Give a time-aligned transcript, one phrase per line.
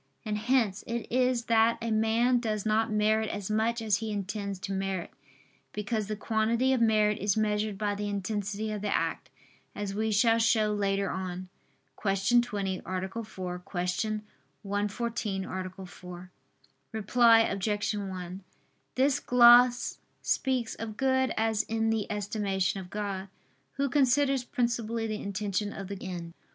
[0.25, 4.57] And hence it is that a man does not merit as much as he intends
[4.61, 5.11] to merit:
[5.73, 9.29] because the quantity of merit is measured by the intensity of the act,
[9.75, 11.49] as we shall show later on
[12.01, 12.41] (Q.
[12.41, 13.23] 20, A.
[13.23, 14.21] 4; Q.
[14.63, 15.85] 114, A.
[15.85, 16.31] 4).
[16.91, 17.93] Reply Obj.
[17.95, 18.43] 1:
[18.95, 23.27] This gloss speaks of good as in the estimation of God,
[23.73, 26.33] Who considers principally the intention of the end.